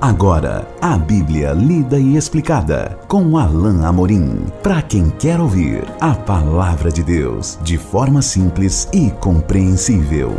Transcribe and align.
Agora, 0.00 0.64
a 0.80 0.96
Bíblia 0.96 1.52
lida 1.52 1.98
e 1.98 2.16
explicada 2.16 2.96
com 3.08 3.36
Alain 3.36 3.84
Amorim. 3.84 4.46
Para 4.62 4.80
quem 4.80 5.10
quer 5.10 5.40
ouvir 5.40 5.82
a 6.00 6.14
palavra 6.14 6.88
de 6.88 7.02
Deus 7.02 7.58
de 7.64 7.76
forma 7.76 8.22
simples 8.22 8.88
e 8.92 9.10
compreensível. 9.10 10.32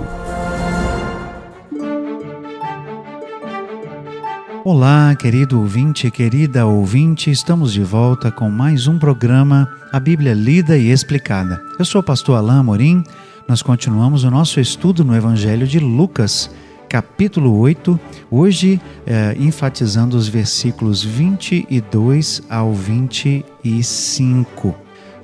Olá, 4.63 5.13
querido 5.19 5.59
ouvinte, 5.59 6.09
querida 6.09 6.65
ouvinte, 6.65 7.29
estamos 7.29 7.73
de 7.73 7.83
volta 7.83 8.31
com 8.31 8.49
mais 8.49 8.87
um 8.87 8.97
programa 8.97 9.67
A 9.91 9.99
Bíblia 9.99 10.33
Lida 10.33 10.77
e 10.77 10.89
Explicada. 10.89 11.61
Eu 11.77 11.83
sou 11.83 11.99
o 11.99 12.03
pastor 12.03 12.37
Alain 12.37 12.59
Amorim. 12.59 13.03
Nós 13.45 13.61
continuamos 13.61 14.23
o 14.23 14.31
nosso 14.31 14.61
estudo 14.61 15.03
no 15.03 15.13
Evangelho 15.13 15.67
de 15.67 15.79
Lucas 15.79 16.49
capítulo 16.89 17.55
8, 17.59 17.99
hoje 18.31 18.81
é, 19.05 19.35
enfatizando 19.39 20.17
os 20.17 20.27
versículos 20.27 21.03
22 21.03 22.41
ao 22.49 22.73
25. 22.73 24.75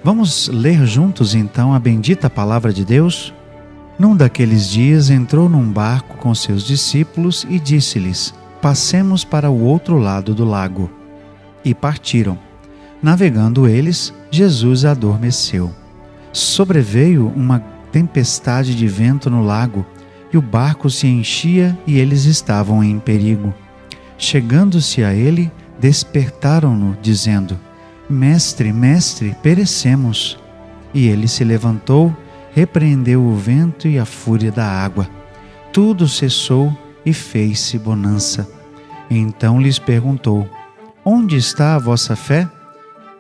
Vamos 0.04 0.48
ler 0.48 0.86
juntos 0.86 1.34
então 1.34 1.74
a 1.74 1.80
bendita 1.80 2.30
palavra 2.30 2.72
de 2.72 2.86
Deus? 2.86 3.34
Num 3.98 4.16
daqueles 4.16 4.70
dias 4.70 5.10
entrou 5.10 5.50
num 5.50 5.72
barco 5.72 6.18
com 6.18 6.36
seus 6.36 6.64
discípulos 6.64 7.46
e 7.50 7.60
disse-lhes: 7.60 8.34
Passemos 8.62 9.24
para 9.24 9.50
o 9.50 9.64
outro 9.64 9.98
lado 9.98 10.36
do 10.36 10.46
lago. 10.46 10.92
E 11.64 11.74
partiram. 11.74 12.38
Navegando 13.02 13.68
eles, 13.68 14.14
Jesus 14.30 14.86
adormeceu. 14.86 15.72
Sobreveio 16.32 17.32
uma 17.36 17.60
tempestade 17.92 18.76
de 18.76 18.88
vento 18.88 19.30
no 19.30 19.44
lago 19.44 19.86
e 20.36 20.38
o 20.38 20.42
barco 20.42 20.90
se 20.90 21.08
enchia 21.08 21.80
e 21.88 21.98
eles 21.98 22.26
estavam 22.26 22.84
em 22.84 23.00
perigo. 23.00 23.54
Chegando-se 24.18 25.02
a 25.02 25.14
ele, 25.14 25.50
despertaram-no, 25.80 26.98
dizendo: 27.02 27.58
Mestre, 28.10 28.74
mestre, 28.74 29.34
perecemos. 29.42 30.38
E 30.94 31.08
ele 31.08 31.30
se 31.30 31.46
levantou, 31.46 32.16
repreendeu 32.54 33.24
o 33.24 33.34
vento 33.34 33.88
e 33.88 33.98
a 33.98 34.04
fúria 34.04 34.52
da 34.52 34.66
água. 34.66 35.08
Tudo 35.72 36.06
cessou 36.06 36.78
e 37.06 37.14
fez-se 37.14 37.80
bonança. 37.80 38.46
Então 39.10 39.62
lhes 39.62 39.80
perguntou: 39.80 40.50
Onde 41.06 41.38
está 41.38 41.76
a 41.76 41.80
vossa 41.80 42.14
fé? 42.14 42.46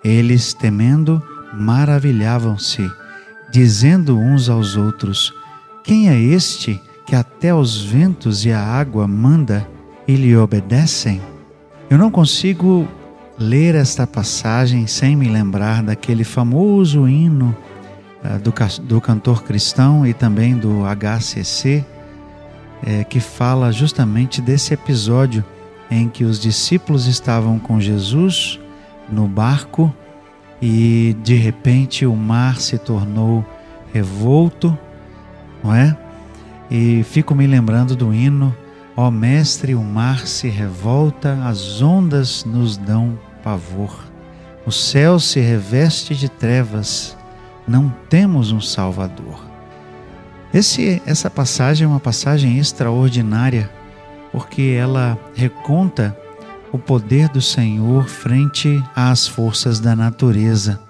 Eles, 0.03 0.53
temendo, 0.53 1.23
maravilhavam-se, 1.53 2.91
dizendo 3.49 4.19
uns 4.19 4.49
aos 4.49 4.75
outros: 4.75 5.33
Quem 5.81 6.09
é 6.09 6.19
este 6.19 6.81
que 7.05 7.15
até 7.15 7.53
os 7.53 7.81
ventos 7.81 8.45
e 8.45 8.51
a 8.51 8.59
água 8.59 9.07
manda 9.07 9.67
e 10.07 10.15
lhe 10.15 10.35
obedecem? 10.35 11.21
Eu 11.89 11.97
não 11.97 12.09
consigo 12.09 12.87
ler 13.37 13.75
esta 13.75 14.07
passagem 14.07 14.87
sem 14.87 15.15
me 15.15 15.27
lembrar 15.27 15.83
daquele 15.83 16.23
famoso 16.23 17.07
hino 17.07 17.55
uh, 18.23 18.39
do, 18.39 18.53
do, 18.83 19.01
cantor 19.01 19.43
cristão 19.43 20.05
e 20.05 20.13
também 20.13 20.57
do 20.57 20.83
HCC, 20.83 21.85
é, 22.83 23.03
que 23.03 23.19
fala 23.19 23.71
justamente 23.71 24.41
desse 24.41 24.73
episódio 24.73 25.43
em 25.91 26.09
que 26.09 26.23
os 26.23 26.39
discípulos 26.39 27.05
estavam 27.05 27.59
com 27.59 27.79
Jesus 27.79 28.59
no 29.09 29.27
barco 29.27 29.93
e 30.61 31.15
de 31.23 31.35
repente 31.35 32.05
o 32.05 32.15
mar 32.15 32.59
se 32.59 32.77
tornou 32.77 33.45
revolto, 33.93 34.77
não 35.63 35.73
é? 35.73 35.95
E 36.69 37.03
fico 37.03 37.35
me 37.35 37.45
lembrando 37.45 37.95
do 37.95 38.13
hino: 38.13 38.55
Ó 38.95 39.11
Mestre, 39.11 39.75
o 39.75 39.83
mar 39.83 40.25
se 40.25 40.47
revolta, 40.47 41.39
as 41.43 41.81
ondas 41.81 42.45
nos 42.45 42.77
dão 42.77 43.19
pavor. 43.43 44.05
O 44.65 44.71
céu 44.71 45.19
se 45.19 45.39
reveste 45.39 46.15
de 46.15 46.27
trevas, 46.27 47.15
não 47.67 47.93
temos 48.09 48.51
um 48.51 48.59
Salvador. 48.59 49.45
Esse, 50.53 51.01
essa 51.05 51.29
passagem 51.29 51.85
é 51.85 51.87
uma 51.87 51.99
passagem 51.99 52.57
extraordinária, 52.57 53.69
porque 54.31 54.75
ela 54.79 55.19
reconta 55.35 56.17
o 56.71 56.79
poder 56.79 57.29
do 57.29 57.41
Senhor 57.41 58.07
frente 58.07 58.81
às 58.95 59.27
forças 59.27 59.79
da 59.79 59.95
natureza. 59.95 60.84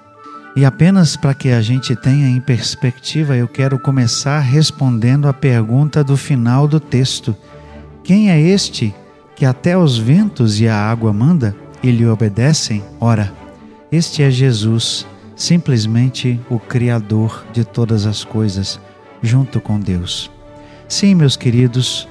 E 0.55 0.63
apenas 0.63 1.17
para 1.17 1.33
que 1.33 1.49
a 1.49 1.61
gente 1.61 1.95
tenha 1.97 2.29
em 2.29 2.39
perspectiva, 2.39 3.35
eu 3.35 3.47
quero 3.47 3.77
começar 3.77 4.39
respondendo 4.39 5.27
a 5.27 5.33
pergunta 5.33 6.01
do 6.01 6.15
final 6.15 6.65
do 6.65 6.79
texto: 6.79 7.35
Quem 8.03 8.31
é 8.31 8.39
este 8.39 8.95
que 9.35 9.45
até 9.45 9.77
os 9.77 9.97
ventos 9.97 10.61
e 10.61 10.67
a 10.67 10.77
água 10.77 11.11
manda 11.11 11.53
e 11.83 11.91
lhe 11.91 12.07
obedecem? 12.07 12.81
Ora, 13.01 13.33
este 13.91 14.23
é 14.23 14.31
Jesus, 14.31 15.05
simplesmente 15.35 16.39
o 16.49 16.57
Criador 16.57 17.45
de 17.51 17.65
todas 17.65 18.05
as 18.05 18.23
coisas, 18.23 18.79
junto 19.21 19.59
com 19.59 19.77
Deus. 19.77 20.31
Sim, 20.87 21.15
meus 21.15 21.35
queridos 21.35 22.07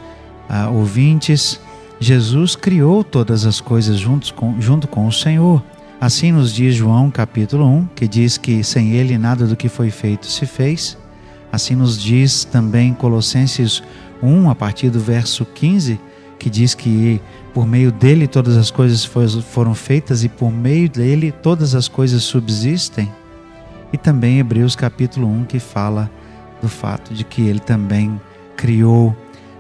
ah, 0.50 0.68
ouvintes, 0.68 1.58
Jesus 1.98 2.54
criou 2.54 3.02
todas 3.02 3.46
as 3.46 3.60
coisas 3.60 3.98
junto 3.98 4.34
com, 4.34 4.60
junto 4.60 4.86
com 4.86 5.06
o 5.06 5.12
Senhor. 5.12 5.62
Assim 6.04 6.32
nos 6.32 6.52
diz 6.52 6.74
João 6.74 7.10
capítulo 7.10 7.64
1, 7.64 7.86
que 7.96 8.06
diz 8.06 8.36
que 8.36 8.62
sem 8.62 8.92
ele 8.92 9.16
nada 9.16 9.46
do 9.46 9.56
que 9.56 9.70
foi 9.70 9.90
feito 9.90 10.26
se 10.26 10.44
fez. 10.44 10.98
Assim 11.50 11.74
nos 11.74 11.98
diz 11.98 12.44
também 12.44 12.92
Colossenses 12.92 13.82
1, 14.22 14.50
a 14.50 14.54
partir 14.54 14.90
do 14.90 15.00
verso 15.00 15.46
15, 15.46 15.98
que 16.38 16.50
diz 16.50 16.74
que 16.74 17.22
por 17.54 17.66
meio 17.66 17.90
dele 17.90 18.28
todas 18.28 18.54
as 18.58 18.70
coisas 18.70 19.02
foram 19.50 19.74
feitas 19.74 20.22
e 20.22 20.28
por 20.28 20.52
meio 20.52 20.90
dele 20.90 21.32
todas 21.32 21.74
as 21.74 21.88
coisas 21.88 22.22
subsistem. 22.22 23.10
E 23.90 23.96
também 23.96 24.38
Hebreus 24.38 24.76
capítulo 24.76 25.26
1, 25.26 25.44
que 25.44 25.58
fala 25.58 26.10
do 26.60 26.68
fato 26.68 27.14
de 27.14 27.24
que 27.24 27.40
ele 27.40 27.60
também 27.60 28.20
criou. 28.58 29.16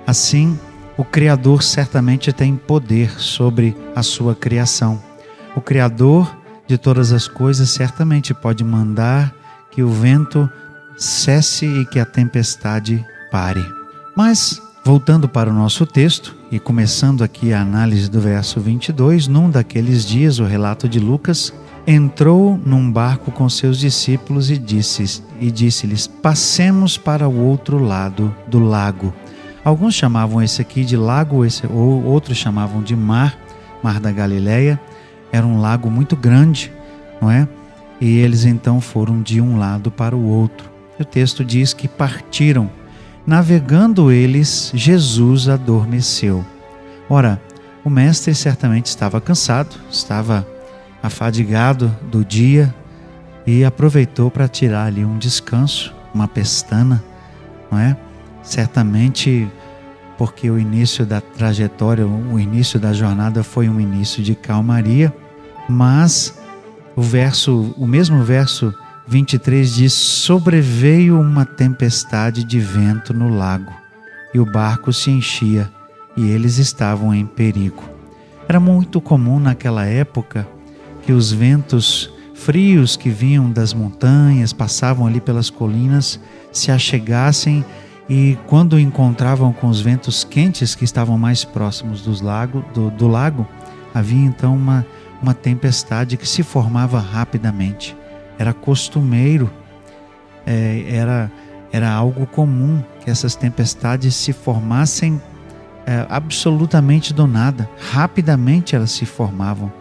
Assim, 0.06 0.58
o 0.98 1.06
Criador 1.06 1.62
certamente 1.62 2.34
tem 2.34 2.54
poder 2.54 3.18
sobre 3.18 3.74
a 3.96 4.02
sua 4.02 4.34
criação. 4.34 5.13
O 5.56 5.60
Criador 5.60 6.34
de 6.66 6.76
todas 6.76 7.12
as 7.12 7.28
coisas 7.28 7.70
certamente 7.70 8.34
pode 8.34 8.64
mandar 8.64 9.34
que 9.70 9.82
o 9.82 9.88
vento 9.88 10.50
cesse 10.96 11.66
e 11.66 11.84
que 11.86 11.98
a 11.98 12.04
tempestade 12.04 13.04
pare. 13.30 13.64
Mas, 14.16 14.60
voltando 14.84 15.28
para 15.28 15.50
o 15.50 15.52
nosso 15.52 15.84
texto 15.86 16.34
e 16.50 16.58
começando 16.58 17.22
aqui 17.22 17.52
a 17.52 17.60
análise 17.60 18.08
do 18.10 18.20
verso 18.20 18.60
22, 18.60 19.28
num 19.28 19.50
daqueles 19.50 20.04
dias, 20.04 20.38
o 20.38 20.44
relato 20.44 20.88
de 20.88 20.98
Lucas, 20.98 21.52
entrou 21.86 22.58
num 22.64 22.90
barco 22.90 23.30
com 23.30 23.48
seus 23.48 23.78
discípulos 23.78 24.50
e 24.50 24.56
disse 24.56 25.22
disse-lhes: 25.40 26.06
"Passemos 26.06 26.96
para 26.96 27.28
o 27.28 27.44
outro 27.44 27.78
lado 27.78 28.34
do 28.46 28.58
lago". 28.58 29.12
Alguns 29.64 29.94
chamavam 29.94 30.42
esse 30.42 30.60
aqui 30.60 30.84
de 30.84 30.96
lago, 30.96 31.44
esse, 31.44 31.66
ou 31.66 32.04
outros 32.04 32.38
chamavam 32.38 32.82
de 32.82 32.94
mar, 32.94 33.36
mar 33.82 34.00
da 34.00 34.12
Galileia 34.12 34.80
era 35.34 35.44
um 35.44 35.60
lago 35.60 35.90
muito 35.90 36.14
grande, 36.14 36.70
não 37.20 37.28
é? 37.28 37.48
E 38.00 38.18
eles 38.18 38.44
então 38.44 38.80
foram 38.80 39.20
de 39.20 39.40
um 39.40 39.58
lado 39.58 39.90
para 39.90 40.14
o 40.14 40.24
outro. 40.24 40.70
O 40.96 41.04
texto 41.04 41.44
diz 41.44 41.74
que 41.74 41.88
partiram. 41.88 42.70
Navegando 43.26 44.12
eles, 44.12 44.70
Jesus 44.72 45.48
adormeceu. 45.48 46.44
Ora, 47.10 47.42
o 47.84 47.90
mestre 47.90 48.32
certamente 48.32 48.86
estava 48.86 49.20
cansado, 49.20 49.74
estava 49.90 50.46
afadigado 51.02 51.92
do 52.02 52.24
dia 52.24 52.72
e 53.44 53.64
aproveitou 53.64 54.30
para 54.30 54.46
tirar 54.46 54.86
ali 54.86 55.04
um 55.04 55.18
descanso, 55.18 55.92
uma 56.14 56.28
pestana, 56.28 57.02
não 57.72 57.78
é? 57.78 57.96
Certamente 58.40 59.50
porque 60.16 60.48
o 60.48 60.60
início 60.60 61.04
da 61.04 61.20
trajetória, 61.20 62.06
o 62.06 62.38
início 62.38 62.78
da 62.78 62.92
jornada 62.92 63.42
foi 63.42 63.68
um 63.68 63.80
início 63.80 64.22
de 64.22 64.36
calmaria 64.36 65.12
mas 65.68 66.38
o 66.96 67.02
verso, 67.02 67.74
o 67.76 67.86
mesmo 67.86 68.22
verso 68.22 68.74
23 69.06 69.74
diz: 69.74 69.92
Sobreveio 69.92 71.20
uma 71.20 71.44
tempestade 71.44 72.44
de 72.44 72.60
vento 72.60 73.12
no 73.12 73.28
lago, 73.28 73.72
e 74.32 74.38
o 74.38 74.46
barco 74.46 74.92
se 74.92 75.10
enchia, 75.10 75.70
e 76.16 76.28
eles 76.28 76.58
estavam 76.58 77.14
em 77.14 77.26
perigo. 77.26 77.82
Era 78.48 78.60
muito 78.60 79.00
comum 79.00 79.38
naquela 79.38 79.86
época 79.86 80.46
que 81.04 81.12
os 81.12 81.32
ventos 81.32 82.10
frios 82.34 82.96
que 82.96 83.08
vinham 83.08 83.50
das 83.50 83.72
montanhas, 83.72 84.52
passavam 84.52 85.06
ali 85.06 85.20
pelas 85.20 85.48
colinas, 85.48 86.20
se 86.52 86.70
achegassem 86.70 87.64
e 88.08 88.36
quando 88.46 88.78
encontravam 88.78 89.52
com 89.52 89.68
os 89.68 89.80
ventos 89.80 90.24
quentes 90.24 90.74
que 90.74 90.84
estavam 90.84 91.16
mais 91.16 91.44
próximos 91.44 92.02
dos 92.02 92.20
lago, 92.20 92.62
do, 92.74 92.90
do 92.90 93.08
lago, 93.08 93.48
havia 93.94 94.26
então 94.26 94.54
uma 94.54 94.84
uma 95.22 95.34
tempestade 95.34 96.16
que 96.16 96.28
se 96.28 96.42
formava 96.42 96.98
rapidamente. 96.98 97.96
Era 98.38 98.52
costumeiro, 98.52 99.50
é, 100.46 100.84
era, 100.88 101.30
era 101.72 101.90
algo 101.90 102.26
comum 102.26 102.82
que 103.00 103.10
essas 103.10 103.34
tempestades 103.34 104.14
se 104.14 104.32
formassem 104.32 105.20
é, 105.86 106.06
absolutamente 106.08 107.12
do 107.12 107.26
nada. 107.26 107.68
Rapidamente 107.92 108.74
elas 108.74 108.90
se 108.90 109.06
formavam. 109.06 109.72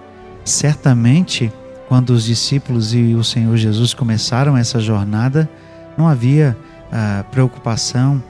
Certamente, 0.44 1.52
quando 1.88 2.12
os 2.12 2.26
discípulos 2.26 2.94
e 2.94 3.14
o 3.16 3.24
Senhor 3.24 3.56
Jesus 3.56 3.94
começaram 3.94 4.58
essa 4.58 4.80
jornada, 4.80 5.50
não 5.98 6.08
havia 6.08 6.58
ah, 6.92 7.24
preocupação 7.32 8.22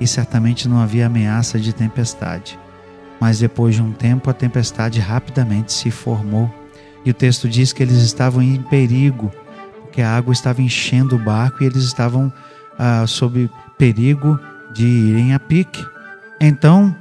e 0.00 0.06
certamente 0.06 0.68
não 0.68 0.78
havia 0.78 1.06
ameaça 1.06 1.58
de 1.58 1.72
tempestade. 1.72 2.58
Mas 3.22 3.38
depois 3.38 3.76
de 3.76 3.80
um 3.80 3.92
tempo, 3.92 4.28
a 4.28 4.32
tempestade 4.32 4.98
rapidamente 4.98 5.72
se 5.72 5.92
formou. 5.92 6.52
E 7.04 7.10
o 7.12 7.14
texto 7.14 7.48
diz 7.48 7.72
que 7.72 7.80
eles 7.80 7.98
estavam 7.98 8.42
em 8.42 8.60
perigo, 8.60 9.30
porque 9.82 10.02
a 10.02 10.10
água 10.10 10.32
estava 10.32 10.60
enchendo 10.60 11.14
o 11.14 11.18
barco 11.20 11.62
e 11.62 11.66
eles 11.66 11.84
estavam 11.84 12.32
ah, 12.76 13.06
sob 13.06 13.48
perigo 13.78 14.40
de 14.74 14.84
irem 14.84 15.34
a 15.34 15.38
pique. 15.38 15.86
Então, 16.40 16.92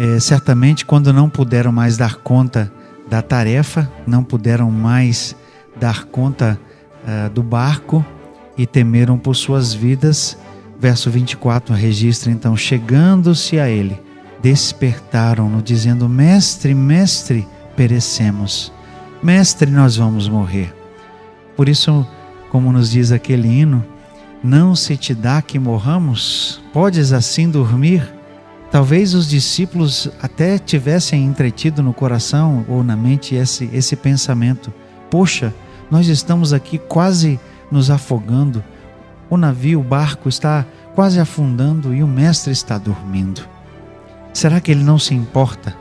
é, 0.00 0.18
certamente, 0.18 0.84
quando 0.84 1.12
não 1.12 1.30
puderam 1.30 1.70
mais 1.70 1.96
dar 1.96 2.16
conta 2.16 2.72
da 3.08 3.22
tarefa, 3.22 3.88
não 4.04 4.24
puderam 4.24 4.68
mais 4.68 5.36
dar 5.78 6.06
conta 6.06 6.58
uh, 7.04 7.30
do 7.30 7.44
barco 7.44 8.04
e 8.58 8.66
temeram 8.66 9.16
por 9.16 9.36
suas 9.36 9.72
vidas. 9.72 10.36
Verso 10.76 11.08
24 11.08 11.72
registra 11.72 12.32
então: 12.32 12.56
chegando-se 12.56 13.60
a 13.60 13.68
ele, 13.68 14.04
despertaram-no, 14.42 15.62
dizendo: 15.62 16.08
Mestre, 16.08 16.74
mestre, 16.74 17.46
perecemos. 17.76 18.72
Mestre, 19.22 19.70
nós 19.70 19.96
vamos 19.96 20.28
morrer. 20.28 20.74
Por 21.56 21.68
isso, 21.68 22.06
como 22.50 22.72
nos 22.72 22.90
diz 22.90 23.12
aquele 23.12 23.48
hino, 23.48 23.84
não 24.42 24.76
se 24.76 24.96
te 24.96 25.14
dá 25.14 25.40
que 25.40 25.58
morramos? 25.58 26.60
Podes 26.72 27.12
assim 27.12 27.50
dormir? 27.50 28.12
Talvez 28.70 29.14
os 29.14 29.28
discípulos 29.28 30.10
até 30.20 30.58
tivessem 30.58 31.24
entretido 31.24 31.82
no 31.82 31.92
coração 31.92 32.64
ou 32.68 32.82
na 32.82 32.96
mente 32.96 33.34
esse, 33.34 33.70
esse 33.72 33.96
pensamento: 33.96 34.72
Poxa, 35.10 35.54
nós 35.90 36.08
estamos 36.08 36.52
aqui 36.52 36.78
quase 36.78 37.40
nos 37.70 37.90
afogando, 37.90 38.62
o 39.28 39.36
navio, 39.36 39.80
o 39.80 39.84
barco 39.84 40.28
está 40.28 40.64
quase 40.94 41.18
afundando 41.18 41.94
e 41.94 42.02
o 42.02 42.06
Mestre 42.08 42.52
está 42.52 42.78
dormindo. 42.78 43.55
Será 44.36 44.60
que 44.60 44.70
ele 44.70 44.84
não 44.84 44.98
se 44.98 45.14
importa? 45.14 45.74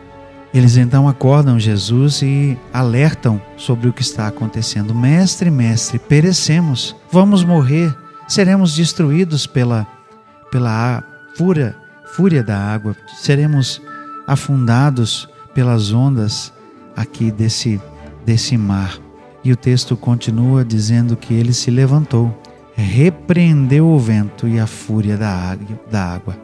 Eles 0.54 0.78
então 0.78 1.10
acordam 1.10 1.60
Jesus 1.60 2.22
e 2.22 2.58
alertam 2.72 3.42
sobre 3.58 3.90
o 3.90 3.92
que 3.92 4.02
está 4.02 4.28
acontecendo. 4.28 4.96
Mestre, 4.96 5.52
mestre, 5.52 6.00
perecemos, 6.00 6.96
vamos 7.12 7.44
morrer, 7.44 7.94
seremos 8.30 8.74
destruídos 8.74 9.46
pela, 9.46 9.86
pela 10.50 11.04
fúria 11.36 11.76
fúria 12.16 12.42
da 12.42 12.58
água, 12.58 12.96
seremos 13.18 13.82
afundados 14.26 15.28
pelas 15.54 15.92
ondas 15.92 16.54
aqui 16.96 17.32
desse, 17.32 17.82
desse 18.26 18.56
mar. 18.56 18.98
E 19.44 19.52
o 19.52 19.58
texto 19.58 19.98
continua 19.98 20.64
dizendo 20.64 21.18
que 21.18 21.34
ele 21.34 21.52
se 21.52 21.70
levantou, 21.70 22.34
repreendeu 22.74 23.86
o 23.86 24.00
vento 24.00 24.48
e 24.48 24.62
a 24.62 24.66
fúria 24.66 25.18
da 25.18 26.06
água. 26.14 26.38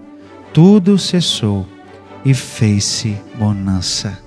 Tudo 0.52 0.98
cessou 0.98 1.66
e 2.24 2.34
fez-se 2.34 3.18
bonança. 3.38 4.18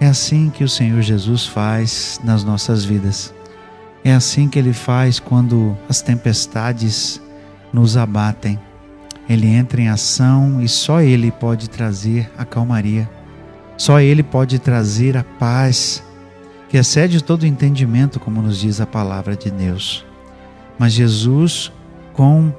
É 0.00 0.06
assim 0.06 0.50
que 0.50 0.62
o 0.62 0.68
Senhor 0.68 1.02
Jesus 1.02 1.46
faz 1.46 2.20
nas 2.22 2.44
nossas 2.44 2.84
vidas. 2.84 3.34
É 4.04 4.12
assim 4.12 4.48
que 4.48 4.58
ele 4.58 4.72
faz 4.72 5.18
quando 5.18 5.76
as 5.88 6.00
tempestades 6.00 7.20
nos 7.72 7.96
abatem 7.96 8.58
ele 9.28 9.46
entra 9.46 9.80
em 9.80 9.88
ação 9.88 10.62
e 10.62 10.68
só 10.68 11.02
Ele 11.02 11.30
pode 11.30 11.68
trazer 11.68 12.30
a 12.36 12.44
calmaria, 12.44 13.08
só 13.76 14.00
Ele 14.00 14.22
pode 14.22 14.58
trazer 14.58 15.16
a 15.16 15.22
paz, 15.22 16.02
que 16.68 16.78
excede 16.78 17.22
todo 17.22 17.46
entendimento, 17.46 18.18
como 18.18 18.40
nos 18.40 18.58
diz 18.58 18.80
a 18.80 18.86
palavra 18.86 19.36
de 19.36 19.50
Deus. 19.50 20.04
Mas 20.78 20.94
Jesus, 20.94 21.70
com 22.14 22.52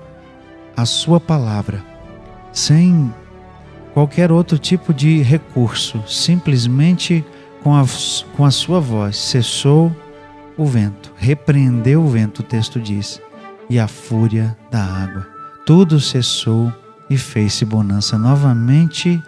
a 0.78 0.86
Sua 0.86 1.20
palavra, 1.20 1.84
sem 2.54 3.12
qualquer 3.94 4.32
outro 4.32 4.58
tipo 4.58 4.94
de 4.94 5.22
recurso, 5.22 6.04
simplesmente 6.08 7.26
com 7.64 7.76
a, 7.76 7.84
com 8.36 8.46
a 8.46 8.52
Sua 8.52 8.80
voz, 8.80 9.18
cessou 9.18 9.96
o 10.58 10.66
vento, 10.66 11.14
repreendeu 11.18 12.04
o 12.04 12.08
vento, 12.08 12.40
o 12.40 12.44
texto 12.44 12.80
diz, 12.80 13.22
e 13.70 13.80
a 13.80 13.88
fúria 13.88 14.58
da 14.72 14.84
água 14.84 15.40
tudo 15.70 16.00
cessou 16.00 16.74
e 17.12 17.16
fez-se 17.16 17.64
bonança. 17.64 18.18
Novamente, 18.18 19.22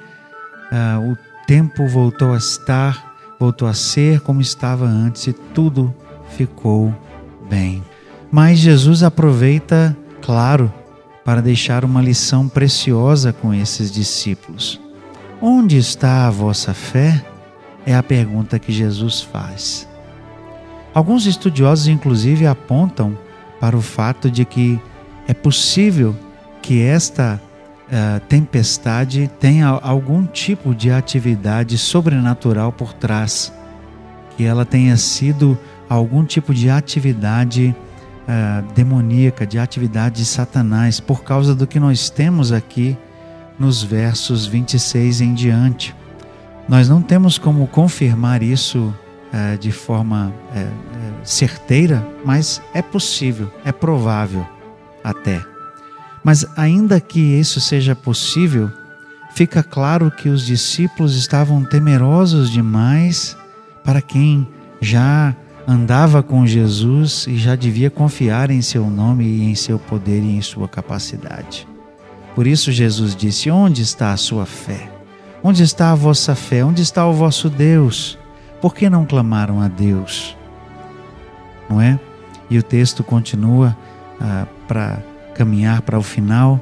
uh, 0.72 1.12
o 1.12 1.16
tempo 1.46 1.88
voltou 1.88 2.34
a 2.34 2.38
estar, 2.38 3.14
voltou 3.40 3.68
a 3.68 3.76
ser 3.76 4.22
como 4.22 4.42
estava 4.42 4.88
antes 4.88 5.28
e 5.28 5.34
tudo 5.34 5.94
ficou 6.36 6.92
bem. 7.48 7.84
Mas 8.32 8.58
Jesus 8.58 9.04
aproveita, 9.04 9.96
claro, 10.20 10.74
para 11.24 11.42
deixar 11.42 11.86
uma 11.86 12.02
lição 12.02 12.48
preciosa 12.48 13.32
com 13.32 13.54
esses 13.54 13.92
discípulos. 13.92 14.80
Onde 15.42 15.78
está 15.78 16.28
a 16.28 16.30
vossa 16.30 16.74
fé? 16.74 17.24
É 17.86 17.96
a 17.96 18.04
pergunta 18.04 18.60
que 18.60 18.72
Jesus 18.72 19.22
faz. 19.22 19.88
Alguns 20.94 21.26
estudiosos, 21.26 21.88
inclusive, 21.88 22.46
apontam 22.46 23.18
para 23.60 23.78
o 23.78 23.82
fato 23.82 24.30
de 24.30 24.44
que 24.46 24.80
é 25.28 25.34
possível 25.34 26.16
que 26.62 26.82
esta 26.82 27.42
uh, 27.88 28.20
tempestade 28.28 29.30
tenha 29.40 29.68
algum 29.68 30.26
tipo 30.26 30.76
de 30.76 30.92
atividade 30.92 31.78
sobrenatural 31.78 32.72
por 32.72 32.94
trás, 32.94 33.54
que 34.36 34.44
ela 34.44 34.66
tenha 34.66 34.98
sido 34.98 35.58
algum 35.90 36.24
tipo 36.24 36.54
de 36.54 36.70
atividade 36.70 37.76
uh, 38.28 38.74
demoníaca, 38.74 39.46
de 39.46 39.60
atividade 39.60 40.18
de 40.18 40.26
Satanás, 40.26 41.00
por 41.00 41.24
causa 41.24 41.54
do 41.56 41.68
que 41.68 41.80
nós 41.80 42.10
temos 42.10 42.52
aqui 42.52 42.98
nos 43.60 43.84
versos 43.84 44.46
26 44.46 45.22
em 45.22 45.34
diante. 45.34 45.96
Nós 46.68 46.88
não 46.88 47.02
temos 47.02 47.38
como 47.38 47.68
confirmar 47.68 48.42
isso 48.42 48.94
uh, 49.34 49.58
de 49.58 49.72
forma 49.72 50.34
certeira, 51.24 52.06
mas 52.26 52.62
é 52.74 52.82
possível, 52.82 53.52
é 53.64 53.72
provável 53.72 54.46
até. 55.04 55.42
Mas, 56.24 56.46
ainda 56.56 57.00
que 57.00 57.20
isso 57.20 57.60
seja 57.60 57.96
possível, 57.96 58.72
fica 59.34 59.64
claro 59.64 60.12
que 60.12 60.30
os 60.30 60.46
discípulos 60.46 61.16
estavam 61.16 61.64
temerosos 61.64 62.50
demais 62.50 63.36
para 63.84 64.02
quem 64.02 64.48
já 64.80 65.36
andava 65.68 66.24
com 66.24 66.46
Jesus 66.46 67.26
e 67.28 67.38
já 67.38 67.56
devia 67.56 67.90
confiar 67.90 68.50
em 68.50 68.62
seu 68.62 68.90
nome 68.90 69.26
e 69.26 69.44
em 69.44 69.56
seu 69.56 69.78
poder 69.78 70.22
e 70.22 70.38
em 70.38 70.42
sua 70.42 70.68
capacidade. 70.68 71.68
Por 72.36 72.48
isso, 72.48 72.72
Jesus 72.72 73.16
disse: 73.16 73.50
Onde 73.50 73.82
está 73.82 74.12
a 74.12 74.18
sua 74.18 74.46
fé? 74.46 74.90
Onde 75.44 75.64
está 75.64 75.92
a 75.92 75.96
vossa 75.96 76.36
fé? 76.36 76.64
Onde 76.64 76.82
está 76.82 77.06
o 77.06 77.14
vosso 77.14 77.50
Deus? 77.50 78.18
Por 78.62 78.76
que 78.76 78.90
não 78.90 79.06
clamaram 79.06 79.60
a 79.60 79.68
Deus? 79.68 80.38
Não 81.70 81.82
é? 81.82 82.00
E 82.50 82.58
o 82.58 82.64
texto 82.64 83.04
continua 83.04 83.76
ah, 84.20 84.46
para 84.68 85.00
caminhar 85.34 85.82
para 85.82 85.98
o 85.98 86.04
final, 86.04 86.60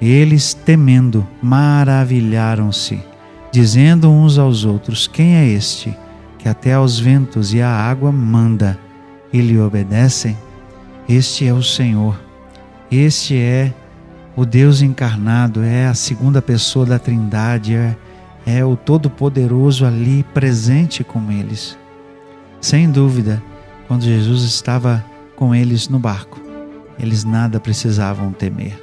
eles, 0.00 0.54
temendo, 0.54 1.26
maravilharam-se, 1.42 3.00
dizendo 3.52 4.10
uns 4.10 4.38
aos 4.38 4.64
outros: 4.64 5.06
Quem 5.06 5.36
é 5.36 5.46
este 5.46 5.94
que 6.42 6.48
até 6.48 6.72
aos 6.72 6.98
ventos 6.98 7.54
e 7.54 7.62
à 7.62 7.70
água 7.70 8.10
manda 8.10 8.76
e 9.32 9.40
lhe 9.40 9.60
obedecem? 9.60 10.36
Este 11.08 11.46
é 11.46 11.54
o 11.54 11.62
Senhor, 11.62 12.20
este 12.90 13.36
é 13.38 13.72
o 14.34 14.44
Deus 14.44 14.82
encarnado, 14.82 15.62
é 15.62 15.86
a 15.86 15.94
segunda 15.94 16.42
pessoa 16.42 16.84
da 16.84 16.98
Trindade, 16.98 17.76
é, 17.76 17.96
é 18.44 18.64
o 18.64 18.74
Todo-Poderoso 18.74 19.86
ali 19.86 20.24
presente 20.34 21.04
com 21.04 21.30
eles. 21.30 21.78
Sem 22.60 22.90
dúvida, 22.90 23.40
quando 23.86 24.02
Jesus 24.02 24.42
estava 24.42 25.04
com 25.36 25.54
eles 25.54 25.88
no 25.88 26.00
barco, 26.00 26.40
eles 26.98 27.22
nada 27.22 27.60
precisavam 27.60 28.32
temer. 28.32 28.82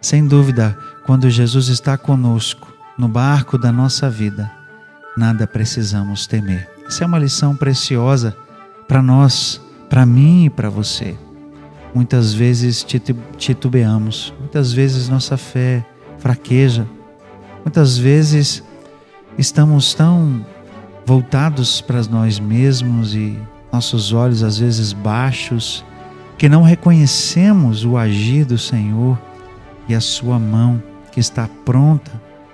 Sem 0.00 0.24
dúvida, 0.24 0.78
quando 1.04 1.28
Jesus 1.28 1.66
está 1.66 1.98
conosco, 1.98 2.72
no 2.96 3.08
barco 3.08 3.58
da 3.58 3.72
nossa 3.72 4.08
vida, 4.08 4.48
nada 5.16 5.44
precisamos 5.44 6.28
temer. 6.28 6.79
Essa 6.90 7.04
é 7.04 7.06
uma 7.06 7.20
lição 7.20 7.54
preciosa 7.54 8.36
para 8.88 9.00
nós, 9.00 9.60
para 9.88 10.04
mim 10.04 10.46
e 10.46 10.50
para 10.50 10.68
você. 10.68 11.16
Muitas 11.94 12.34
vezes 12.34 12.84
titubeamos, 13.38 14.34
muitas 14.40 14.72
vezes 14.72 15.08
nossa 15.08 15.36
fé 15.36 15.86
fraqueja, 16.18 16.84
muitas 17.64 17.96
vezes 17.96 18.64
estamos 19.38 19.94
tão 19.94 20.44
voltados 21.06 21.80
para 21.80 22.02
nós 22.10 22.40
mesmos 22.40 23.14
e 23.14 23.38
nossos 23.72 24.12
olhos 24.12 24.42
às 24.42 24.58
vezes 24.58 24.92
baixos 24.92 25.84
que 26.36 26.48
não 26.48 26.64
reconhecemos 26.64 27.84
o 27.84 27.96
agir 27.96 28.44
do 28.44 28.58
Senhor 28.58 29.16
e 29.88 29.94
a 29.94 30.00
sua 30.00 30.40
mão 30.40 30.82
que 31.12 31.20
está 31.20 31.48
pronta 31.64 32.10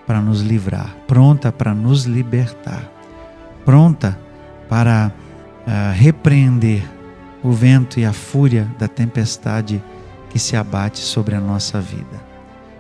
para 0.07 0.21
nos 0.21 0.43
livrar, 0.43 0.95
pronta 1.07 1.51
para 1.51 1.75
nos 1.75 2.05
libertar, 2.05 2.85
pronta 3.65 4.26
para 4.69 5.13
uh, 5.67 5.93
repreender 5.95 6.83
o 7.43 7.53
vento 7.53 8.01
e 8.01 8.05
a 8.05 8.13
fúria 8.13 8.67
da 8.79 8.89
tempestade 8.89 9.83
que 10.31 10.39
se 10.39 10.57
abate 10.57 10.99
sobre 10.99 11.35
a 11.35 11.41
nossa 11.41 11.81
vida. 11.81 12.25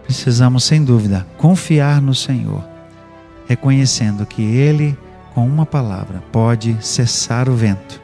Precisamos, 0.04 0.64
sem 0.64 0.84
dúvida, 0.84 1.26
confiar 1.36 2.00
no 2.00 2.14
Senhor, 2.14 2.64
reconhecendo 3.48 4.26
que 4.26 4.42
Ele, 4.42 4.96
com 5.34 5.46
uma 5.46 5.66
palavra, 5.66 6.22
pode 6.30 6.76
cessar 6.80 7.48
o 7.48 7.54
vento 7.54 8.00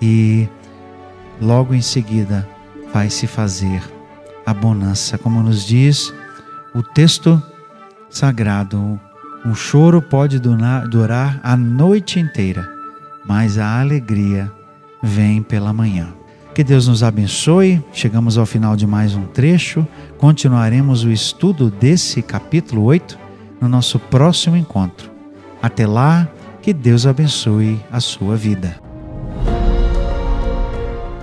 e 0.00 0.48
logo 1.40 1.74
em 1.74 1.80
seguida 1.80 2.48
vai 2.92 3.10
se 3.10 3.26
fazer 3.26 3.82
a 4.44 4.52
bonança, 4.52 5.16
como 5.16 5.42
nos 5.42 5.64
diz 5.64 6.12
o 6.74 6.82
texto 6.82 7.42
sagrado. 8.10 9.00
Um 9.44 9.54
choro 9.54 10.00
pode 10.00 10.38
durar 10.38 11.40
a 11.42 11.56
noite 11.56 12.18
inteira, 12.18 12.70
mas 13.24 13.58
a 13.58 13.80
alegria 13.80 14.50
vem 15.02 15.42
pela 15.42 15.72
manhã. 15.72 16.08
Que 16.54 16.62
Deus 16.62 16.86
nos 16.86 17.02
abençoe. 17.02 17.82
Chegamos 17.92 18.38
ao 18.38 18.46
final 18.46 18.76
de 18.76 18.86
mais 18.86 19.14
um 19.14 19.24
trecho. 19.26 19.86
Continuaremos 20.18 21.02
o 21.02 21.10
estudo 21.10 21.68
desse 21.68 22.22
capítulo 22.22 22.84
8 22.84 23.18
no 23.60 23.68
nosso 23.68 23.98
próximo 23.98 24.56
encontro. 24.56 25.10
Até 25.60 25.86
lá, 25.86 26.28
que 26.62 26.72
Deus 26.72 27.06
abençoe 27.06 27.80
a 27.90 27.98
sua 27.98 28.36
vida. 28.36 28.80